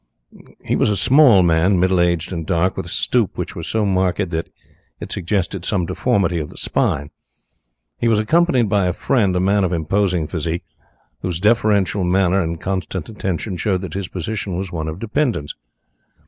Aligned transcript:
He 0.65 0.75
was 0.75 0.89
a 0.89 0.97
small 0.97 1.43
man, 1.43 1.79
middle 1.79 1.99
aged 2.01 2.33
and 2.33 2.43
dark, 2.43 2.75
with 2.75 2.87
a 2.87 2.89
stoop 2.89 3.37
which 3.37 3.55
was 3.55 3.67
so 3.67 3.85
marked 3.85 4.31
that 4.31 4.49
it 4.99 5.11
suggested 5.11 5.63
some 5.63 5.85
deformity 5.85 6.39
of 6.39 6.49
the 6.49 6.57
spine. 6.57 7.11
He 7.99 8.07
was 8.07 8.17
accompanied 8.17 8.67
by 8.67 8.87
a 8.87 8.93
friend, 8.93 9.35
a 9.35 9.39
man 9.39 9.63
of 9.63 9.71
imposing 9.71 10.25
physique, 10.25 10.65
whose 11.21 11.39
deferential 11.39 12.03
manner 12.03 12.39
and 12.41 12.59
constant 12.59 13.09
attention 13.09 13.57
showed 13.57 13.81
that 13.81 13.93
his 13.93 14.07
position 14.07 14.55
was 14.57 14.71
one 14.71 14.87
of 14.87 14.97
dependence. 14.97 15.53